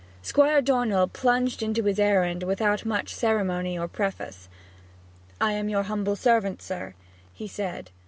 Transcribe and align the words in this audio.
Squire 0.23 0.63
Dornell 0.63 1.07
plunged 1.07 1.61
into 1.61 1.83
his 1.83 1.99
errand 1.99 2.41
without 2.41 2.87
much 2.87 3.13
ceremony 3.13 3.77
or 3.77 3.87
preface. 3.87 4.49
'I 5.39 5.51
am 5.51 5.69
your 5.69 5.83
humble 5.83 6.15
servant, 6.15 6.59
sir,' 6.59 6.95
he 7.35 7.47
said. 7.47 7.91